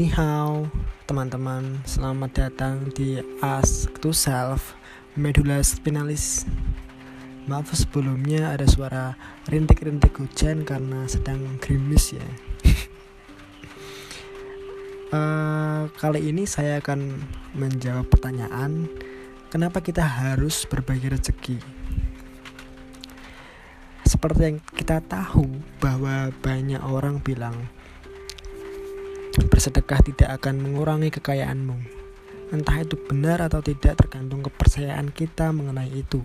[0.00, 0.64] Ni hao,
[1.04, 1.84] teman-teman.
[1.84, 4.72] Selamat datang di Ask to Self
[5.12, 6.48] Medulla Spinalis.
[7.44, 9.12] Maaf sebelumnya ada suara
[9.52, 12.24] rintik-rintik hujan karena sedang gerimis ya.
[15.12, 17.20] uh, kali ini saya akan
[17.52, 18.88] menjawab pertanyaan
[19.52, 21.60] kenapa kita harus berbagi rezeki.
[24.08, 27.68] Seperti yang kita tahu bahwa banyak orang bilang
[29.60, 31.76] Bersedekah tidak akan mengurangi kekayaanmu.
[32.48, 36.24] Entah itu benar atau tidak tergantung kepercayaan kita mengenai itu.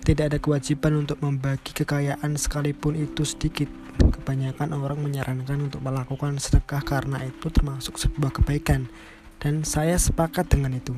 [0.00, 3.68] Tidak ada kewajiban untuk membagi kekayaan sekalipun itu sedikit.
[4.00, 8.88] Kebanyakan orang menyarankan untuk melakukan sedekah karena itu termasuk sebuah kebaikan.
[9.36, 10.96] Dan saya sepakat dengan itu.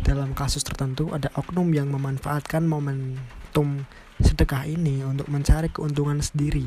[0.00, 3.84] Dalam kasus tertentu ada oknum yang memanfaatkan momentum
[4.16, 6.64] sedekah ini untuk mencari keuntungan sendiri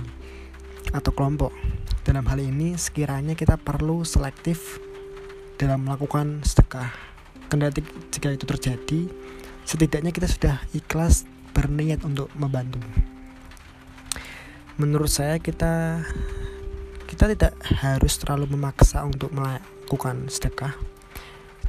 [0.93, 1.51] atau kelompok.
[2.05, 4.77] Dalam hal ini, sekiranya kita perlu selektif
[5.57, 6.93] dalam melakukan sedekah.
[7.49, 7.81] Kendati
[8.13, 9.01] jika itu terjadi,
[9.65, 12.81] setidaknya kita sudah ikhlas berniat untuk membantu.
[14.77, 16.01] Menurut saya kita
[17.05, 20.73] kita tidak harus terlalu memaksa untuk melakukan sedekah.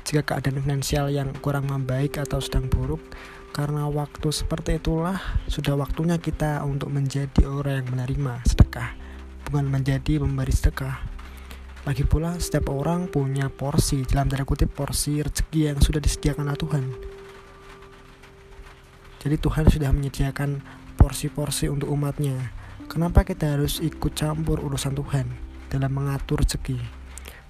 [0.05, 3.01] Jika keadaan finansial yang kurang membaik atau sedang buruk,
[3.53, 9.04] karena waktu seperti itulah sudah waktunya kita untuk menjadi orang yang menerima sedekah
[9.55, 10.99] bukan menjadi pemberi sedekah.
[11.87, 16.59] Lagi pula setiap orang punya porsi dalam tanda kutip porsi rezeki yang sudah disediakan oleh
[16.59, 16.85] Tuhan.
[19.23, 20.59] Jadi Tuhan sudah menyediakan
[20.99, 22.35] porsi-porsi untuk umatnya.
[22.91, 25.31] Kenapa kita harus ikut campur urusan Tuhan
[25.71, 26.75] dalam mengatur rezeki?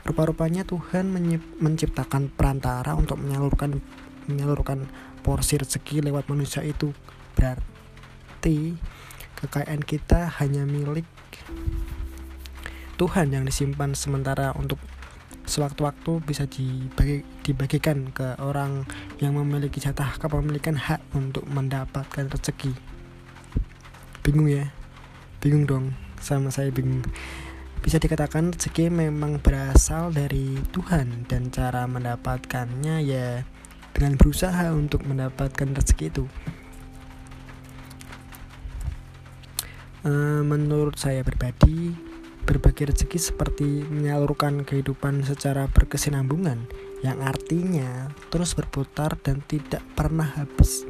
[0.05, 1.09] Rupa-rupanya Tuhan
[1.57, 3.81] menciptakan perantara untuk menyalurkan
[4.29, 4.85] menyalurkan
[5.25, 6.93] porsi rezeki lewat manusia itu.
[7.33, 8.77] Berarti
[9.41, 11.09] kekayaan kita hanya milik
[12.95, 14.79] Tuhan yang disimpan sementara untuk
[15.45, 18.89] sewaktu-waktu bisa dibagi, dibagikan ke orang
[19.21, 22.73] yang memiliki jatah kepemilikan hak untuk mendapatkan rezeki.
[24.25, 24.73] Bingung ya?
[25.43, 25.87] Bingung dong,
[26.23, 27.05] sama saya bingung.
[27.85, 33.45] Bisa dikatakan rezeki memang berasal dari Tuhan dan cara mendapatkannya ya
[33.93, 36.25] dengan berusaha untuk mendapatkan rezeki itu.
[40.05, 41.93] Eh, menurut saya pribadi,
[42.45, 46.69] berbagi rezeki seperti menyalurkan kehidupan secara berkesinambungan
[47.01, 50.85] yang artinya terus berputar dan tidak pernah habis.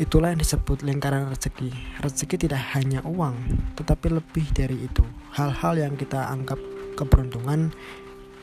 [0.00, 1.70] Itulah yang disebut lingkaran rezeki.
[2.02, 3.36] Rezeki tidak hanya uang,
[3.78, 5.04] tetapi lebih dari itu.
[5.36, 6.58] Hal-hal yang kita anggap
[6.98, 7.70] keberuntungan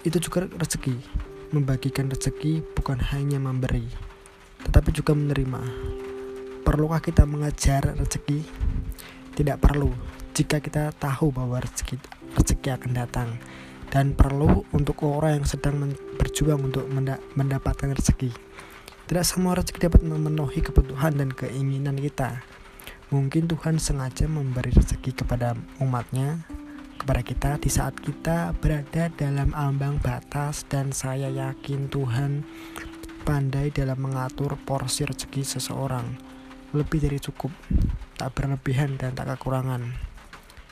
[0.08, 0.96] itu juga rezeki.
[1.52, 3.84] Membagikan rezeki bukan hanya memberi,
[4.64, 5.60] tetapi juga menerima.
[6.64, 8.48] Perlukah kita mengajar rezeki?
[9.36, 12.00] Tidak perlu jika kita tahu bahwa rezeki,
[12.40, 13.30] rezeki akan datang
[13.92, 16.88] dan perlu untuk orang yang sedang berjuang untuk
[17.36, 18.31] mendapatkan rezeki.
[19.12, 22.40] Tidak semua rezeki dapat memenuhi kebutuhan dan keinginan kita.
[23.12, 26.48] Mungkin Tuhan sengaja memberi rezeki kepada umatnya,
[26.96, 32.48] kepada kita di saat kita berada dalam ambang batas dan saya yakin Tuhan
[33.28, 36.08] pandai dalam mengatur porsi rezeki seseorang
[36.72, 37.52] lebih dari cukup
[38.16, 40.11] tak berlebihan dan tak kekurangan.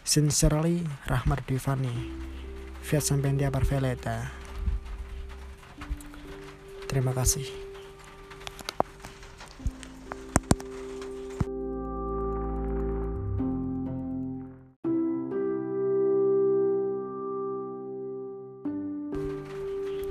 [0.10, 1.94] Sincerely, Rahmat Divani,
[2.82, 4.34] Fiat Sampendia Parveleta.
[6.90, 7.46] Terima kasih.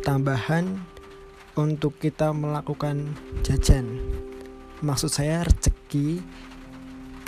[0.06, 0.78] Tambahan
[1.58, 3.98] untuk kita melakukan jajan.
[4.78, 6.22] Maksud saya rezeki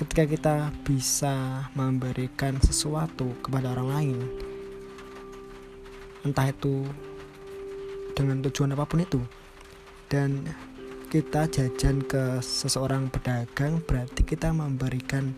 [0.01, 4.19] ketika kita bisa memberikan sesuatu kepada orang lain
[6.25, 6.89] entah itu
[8.17, 9.21] dengan tujuan apa pun itu
[10.09, 10.49] dan
[11.11, 15.35] kita jajan ke seseorang pedagang berarti kita memberikan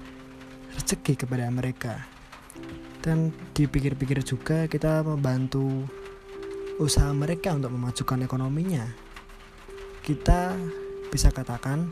[0.76, 2.04] rezeki kepada mereka.
[3.00, 5.88] Dan dipikir-pikir juga kita membantu
[6.76, 8.84] usaha mereka untuk memajukan ekonominya.
[10.04, 10.52] Kita
[11.08, 11.88] bisa katakan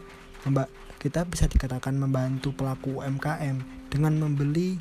[1.00, 4.76] kita bisa dikatakan membantu pelaku UMKM dengan membeli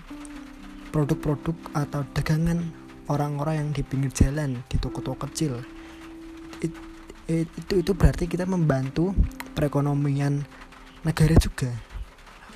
[0.91, 2.59] produk-produk atau dagangan
[3.09, 5.59] orang-orang yang di pinggir jalan di toko-toko kecil.
[6.59, 6.73] It,
[7.31, 9.15] it, itu itu berarti kita membantu
[9.55, 10.43] perekonomian
[11.03, 11.71] negara juga.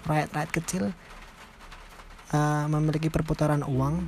[0.04, 0.84] Rakyat-rakyat kecil
[2.36, 4.04] uh, memiliki perputaran uang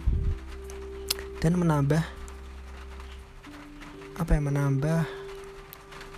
[1.40, 2.04] dan menambah
[4.16, 5.00] apa ya menambah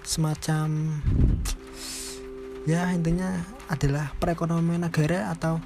[0.06, 1.02] semacam
[2.68, 3.32] ya intinya
[3.72, 5.64] adalah perekonomian negara atau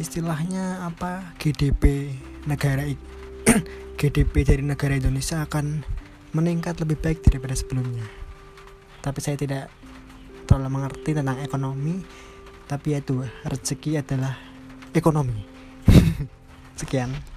[0.00, 2.16] istilahnya apa GDP
[2.48, 2.88] negara
[4.00, 5.84] GDP dari negara Indonesia akan
[6.32, 8.04] meningkat lebih baik daripada sebelumnya.
[9.04, 9.68] Tapi saya tidak
[10.48, 12.00] terlalu mengerti tentang ekonomi,
[12.64, 14.36] tapi itu rezeki adalah
[14.92, 15.44] ekonomi.
[16.80, 17.35] Sekian.